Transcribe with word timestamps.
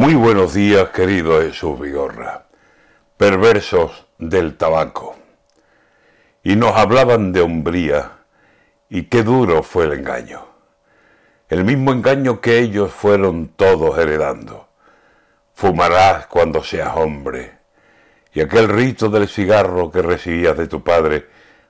Muy 0.00 0.14
buenos 0.14 0.54
días, 0.54 0.88
querido 0.88 1.42
Jesús 1.42 1.78
Vigorra, 1.78 2.46
perversos 3.18 4.06
del 4.16 4.56
tabaco. 4.56 5.14
Y 6.42 6.56
nos 6.56 6.74
hablaban 6.74 7.34
de 7.34 7.42
hombría, 7.42 8.12
y 8.88 9.02
qué 9.02 9.22
duro 9.22 9.62
fue 9.62 9.84
el 9.84 9.92
engaño. 9.92 10.46
El 11.50 11.66
mismo 11.66 11.92
engaño 11.92 12.40
que 12.40 12.60
ellos 12.60 12.90
fueron 12.90 13.48
todos 13.48 13.98
heredando. 13.98 14.68
Fumarás 15.52 16.28
cuando 16.28 16.64
seas 16.64 16.96
hombre. 16.96 17.58
Y 18.32 18.40
aquel 18.40 18.70
rito 18.70 19.10
del 19.10 19.28
cigarro 19.28 19.90
que 19.90 20.00
recibías 20.00 20.56
de 20.56 20.66
tu 20.66 20.82
padre 20.82 21.26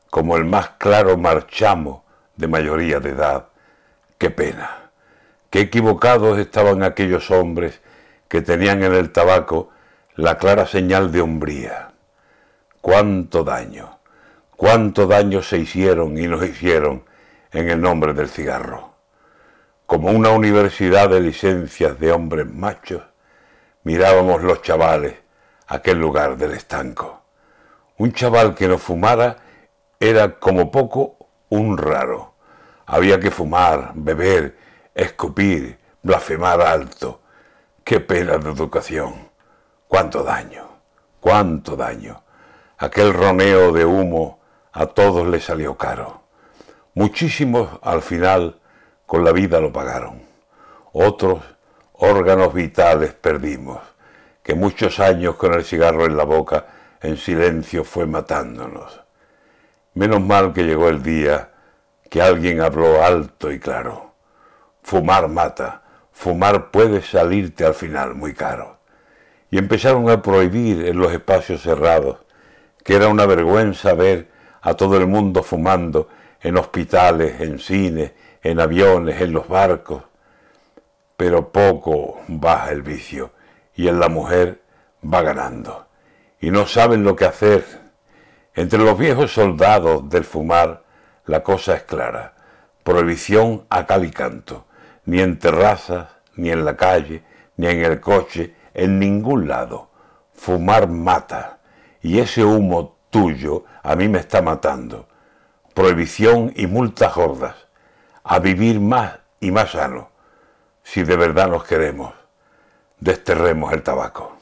como 0.09 0.37
el 0.37 0.45
más 0.45 0.71
claro 0.79 1.17
marchamo 1.17 2.05
de 2.37 2.47
mayoría 2.47 3.01
de 3.01 3.11
edad. 3.11 3.49
Qué 4.19 4.31
pena. 4.31 4.93
Qué 5.51 5.63
equivocados 5.63 6.39
estaban 6.39 6.85
aquellos 6.85 7.33
hombres 7.33 7.81
que 8.31 8.43
tenían 8.43 8.85
en 8.85 8.95
el 8.95 9.11
tabaco 9.11 9.71
la 10.15 10.39
clara 10.39 10.65
señal 10.65 11.11
de 11.11 11.21
hombría. 11.21 11.91
Cuánto 12.81 13.43
daño, 13.43 13.99
cuánto 14.57 15.09
daño 15.09 15.43
se 15.43 15.59
hicieron 15.59 16.17
y 16.17 16.29
nos 16.29 16.45
hicieron 16.45 17.03
en 17.51 17.69
el 17.69 17.81
nombre 17.81 18.15
del 18.15 18.29
cigarro. 18.29 18.95
Como 19.85 20.11
una 20.11 20.31
universidad 20.31 21.11
de 21.11 21.21
licencias 21.21 21.99
de 21.99 22.13
hombres 22.13 22.47
machos, 22.47 23.03
mirábamos 23.83 24.45
los 24.45 24.63
chavales 24.63 25.17
aquel 25.67 25.99
lugar 25.99 26.37
del 26.37 26.53
estanco. 26.53 27.23
Un 27.99 28.13
chaval 28.13 28.55
que 28.55 28.69
no 28.69 28.79
fumara 28.79 29.39
era 29.99 30.39
como 30.39 30.71
poco 30.71 31.17
un 31.49 31.77
raro. 31.77 32.35
Había 32.87 33.19
que 33.19 33.33
fumar, 33.33 33.91
beber, 33.97 34.57
escupir, 34.95 35.79
blasfemar 36.01 36.61
alto, 36.61 37.21
Qué 37.85 37.99
pena 38.01 38.39
de 38.39 38.51
educación. 38.51 39.31
Cuánto 39.89 40.23
daño, 40.23 40.69
cuánto 41.19 41.77
daño. 41.77 42.23
Aquel 42.79 43.13
roneo 43.13 43.73
de 43.73 43.85
humo 43.85 44.39
a 44.73 44.87
todos 44.87 45.27
les 45.27 45.45
salió 45.45 45.77
caro. 45.77 46.23
Muchísimos 46.95 47.69
al 47.83 48.03
final 48.03 48.61
con 49.07 49.25
la 49.25 49.33
vida 49.33 49.61
lo 49.61 49.73
pagaron. 49.73 50.23
Otros 50.93 51.43
órganos 51.95 52.55
vitales 52.55 53.15
perdimos, 53.15 53.81
que 54.43 54.55
muchos 54.55 55.01
años 55.01 55.37
con 55.37 55.55
el 55.55 55.65
cigarro 55.65 56.05
en 56.05 56.17
la 56.17 56.25
boca 56.25 56.67
en 57.01 57.17
silencio 57.17 57.83
fue 57.83 58.07
matándonos. 58.07 59.01
Menos 59.95 60.21
mal 60.21 60.53
que 60.53 60.63
llegó 60.63 60.89
el 60.89 61.03
día 61.03 61.51
que 62.09 62.23
alguien 62.23 62.61
habló 62.61 63.03
alto 63.03 63.51
y 63.51 63.59
claro. 63.59 64.15
Fumar 64.83 65.29
mata 65.29 65.83
fumar 66.21 66.71
puede 66.71 67.01
salirte 67.01 67.65
al 67.65 67.73
final 67.73 68.15
muy 68.15 68.35
caro. 68.35 68.77
Y 69.51 69.57
empezaron 69.57 70.11
a 70.11 70.21
prohibir 70.21 70.87
en 70.87 70.99
los 70.99 71.11
espacios 71.13 71.63
cerrados, 71.63 72.19
que 72.85 72.95
era 72.95 73.09
una 73.09 73.25
vergüenza 73.25 73.95
ver 73.95 74.29
a 74.61 74.75
todo 74.75 74.99
el 74.99 75.07
mundo 75.07 75.43
fumando 75.43 76.09
en 76.43 76.59
hospitales, 76.59 77.41
en 77.41 77.59
cines, 77.59 78.13
en 78.43 78.61
aviones, 78.61 79.19
en 79.23 79.33
los 79.33 79.49
barcos. 79.49 80.03
Pero 81.17 81.51
poco 81.53 82.21
baja 82.29 82.71
el 82.71 82.83
vicio 82.83 83.33
y 83.75 83.89
en 83.89 83.99
la 83.99 84.11
mujer 84.11 84.61
va 85.03 85.23
ganando. 85.23 85.87
Y 86.39 86.51
no 86.51 86.67
saben 86.67 87.03
lo 87.03 87.17
que 87.17 87.25
hacer. 87.25 87.65
Entre 88.55 88.79
los 88.79 88.99
viejos 88.99 89.33
soldados 89.33 90.07
del 90.11 90.25
fumar 90.25 90.83
la 91.25 91.43
cosa 91.43 91.77
es 91.77 91.83
clara. 91.85 92.35
Prohibición 92.85 93.65
a 93.71 93.87
cal 93.87 94.05
y 94.05 94.11
canto 94.11 94.67
ni 95.11 95.21
en 95.21 95.41
terrazas, 95.41 96.07
ni 96.37 96.51
en 96.51 96.65
la 96.65 96.77
calle, 96.77 97.25
ni 97.57 97.67
en 97.67 97.85
el 97.85 98.01
coche, 98.01 98.55
en 98.73 99.01
ningún 99.01 99.49
lado. 99.49 99.91
Fumar 100.35 100.87
mata, 100.87 101.59
y 102.01 102.21
ese 102.21 102.45
humo 102.45 102.97
tuyo 103.11 103.65
a 103.83 103.97
mí 103.97 104.07
me 104.07 104.21
está 104.21 104.41
matando. 104.41 105.09
Prohibición 105.75 106.53
y 106.55 106.69
multas 106.69 107.13
gordas. 107.13 107.57
A 108.23 108.39
vivir 108.39 108.79
más 108.79 109.19
y 109.41 109.51
más 109.51 109.73
sano. 109.73 110.11
Si 110.85 111.03
de 111.03 111.17
verdad 111.17 111.49
nos 111.49 111.65
queremos, 111.65 112.15
desterremos 113.01 113.73
el 113.73 113.83
tabaco. 113.83 114.37